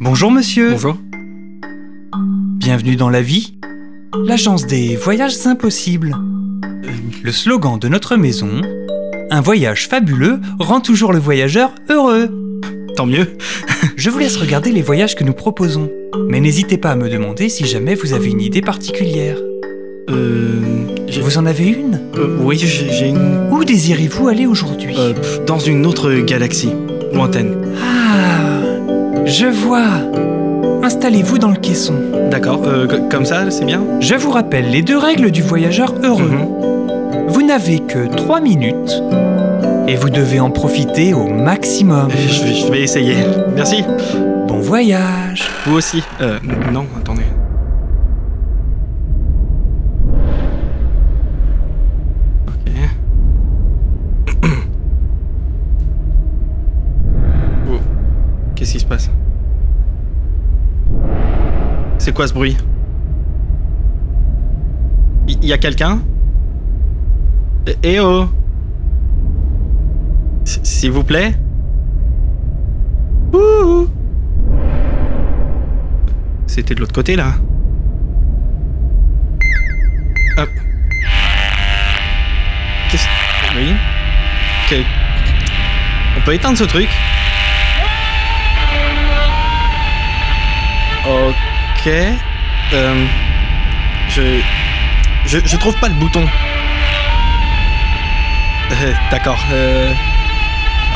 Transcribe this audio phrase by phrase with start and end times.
[0.00, 0.72] Bonjour monsieur.
[0.72, 0.96] Bonjour.
[2.58, 3.54] Bienvenue dans la vie,
[4.24, 6.14] l'agence des voyages impossibles.
[7.22, 8.60] Le slogan de notre maison,
[9.30, 12.30] un voyage fabuleux rend toujours le voyageur heureux.
[12.94, 13.36] Tant mieux.
[13.96, 15.90] Je vous laisse regarder les voyages que nous proposons,
[16.28, 19.38] mais n'hésitez pas à me demander si jamais vous avez une idée particulière.
[20.10, 20.60] Euh.
[21.22, 23.48] Vous en avez une euh, oui, j'ai une.
[23.50, 25.14] Où désirez-vous aller aujourd'hui euh,
[25.46, 26.72] dans une autre galaxie.
[27.12, 27.56] Lointaine.
[27.82, 27.95] Ah,
[29.26, 29.86] je vois.
[30.82, 31.94] Installez-vous dans le caisson.
[32.30, 32.62] D'accord.
[32.66, 36.30] euh, co- comme ça, c'est bien Je vous rappelle les deux règles du voyageur heureux.
[36.30, 37.26] Mhm.
[37.28, 39.02] Vous n'avez que 3 minutes
[39.88, 42.08] et vous devez en profiter au maximum.
[42.10, 43.16] je, vais, je vais essayer.
[43.54, 43.84] Merci.
[44.46, 46.02] Bon voyage Vous aussi.
[46.20, 46.38] Euh,
[46.72, 47.22] non, attendez.
[52.48, 52.72] Ok.
[57.68, 57.78] Oh.
[58.54, 58.75] Qu'est-ce qui
[61.98, 62.56] C'est quoi ce bruit
[65.28, 66.00] Il y, a quelqu'un
[67.66, 68.26] Eh- Eh oh
[70.44, 71.34] S'il vous plaît
[76.46, 77.34] c'était de l'autre côté là.
[80.38, 80.48] Hop.
[82.90, 83.06] Qu'est-ce.
[83.56, 83.74] Oui.
[84.70, 84.76] Que-
[86.16, 86.88] On peut éteindre ce truc.
[91.08, 91.86] Ok.
[92.72, 93.04] Euh,
[94.08, 94.40] Je.
[95.26, 96.24] Je, je trouve pas le bouton.
[98.72, 99.38] Euh, D'accord.
[99.52, 99.92] Euh,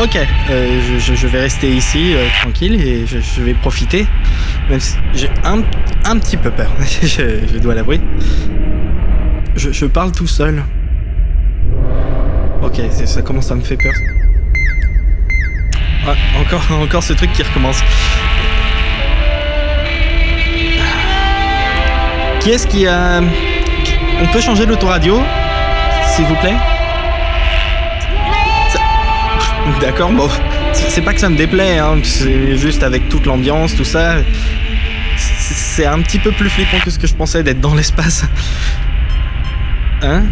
[0.00, 0.16] Ok,
[0.48, 4.06] je, je- vais rester ici tranquille et je, vais profiter.
[4.70, 5.62] Même si j'ai un,
[6.04, 6.70] un petit peu peur,
[7.02, 8.00] je, dois l'avouer.
[9.56, 10.62] Je, parle tout seul.
[12.62, 13.92] Ok, ça commence à me faire peur.
[16.06, 17.82] Ah, encore, encore ce truc qui recommence.
[22.40, 23.20] Qui est-ce qui a...
[23.84, 25.20] qui- On peut changer l'autoradio
[26.14, 26.54] S'il vous plaît?
[29.80, 30.28] D'accord, bon.
[30.72, 31.98] C'est pas que ça me déplaît, hein.
[32.02, 34.16] C'est juste avec toute l'ambiance, tout ça.
[35.16, 38.24] C'est un petit peu plus flippant que ce que je pensais d'être dans l'espace.
[40.02, 40.22] Hein?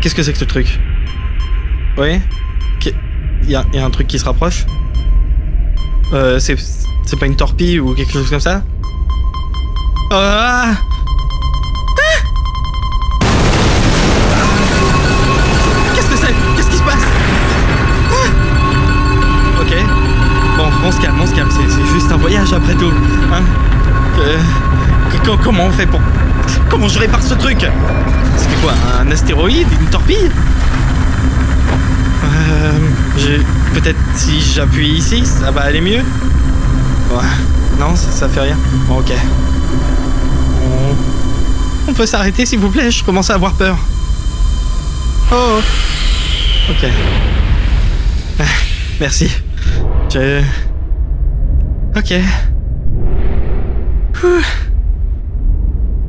[0.00, 0.78] Qu'est-ce que c'est que ce truc?
[1.98, 2.20] Ouais
[3.44, 4.64] Il y a, y a un truc qui se rapproche?
[6.12, 6.56] Euh, c'est
[7.04, 8.62] c'est pas une torpille ou quelque chose comme ça?
[10.12, 10.72] Ah
[22.52, 22.92] après tout.
[23.32, 23.42] Hein
[24.20, 24.38] Euh,
[25.42, 26.00] Comment on fait pour.
[26.68, 27.58] Comment je répare ce truc?
[28.36, 30.30] C'était quoi Un astéroïde Une torpille?
[32.24, 33.38] Euh.
[33.74, 36.02] Peut-être si j'appuie ici, ça va aller mieux?
[37.10, 37.22] Ouais.
[37.78, 38.56] Non, ça, fait rien.
[38.90, 39.12] Ok.
[40.64, 43.76] On, on peut s'arrêter s'il vous plaît, je commence à avoir peur.
[45.32, 45.60] Oh.
[46.70, 46.90] Ok.
[48.40, 48.44] Ah,
[49.00, 49.30] Merci.
[50.12, 50.42] Je.
[51.96, 52.14] Ok.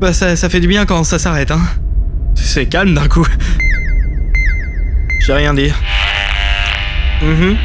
[0.00, 1.60] Bah ça, ça fait du bien quand ça s'arrête, hein.
[2.34, 3.26] C'est calme d'un coup.
[5.20, 5.72] J'ai rien dit.
[7.22, 7.56] Mhm.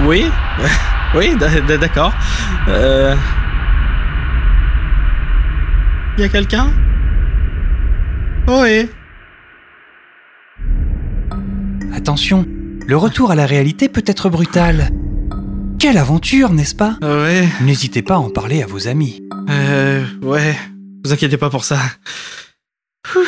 [0.00, 0.30] Oui.
[1.14, 1.34] Oui,
[1.80, 2.12] d'accord.
[2.68, 3.16] Euh...
[6.18, 6.66] Y a quelqu'un?
[8.46, 8.90] Oui.
[11.96, 12.46] Attention,
[12.88, 14.88] le retour à la réalité peut être brutal.
[15.78, 16.96] Quelle aventure, n'est-ce pas?
[17.02, 17.46] Ouais.
[17.60, 19.22] N'hésitez pas à en parler à vos amis.
[19.50, 20.06] Euh...
[20.22, 20.56] Ouais.
[21.04, 21.78] Vous inquiétez pas pour ça.
[23.14, 23.18] Ouh.